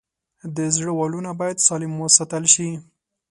[0.55, 2.69] د زړه والونه باید سالم وساتل شي.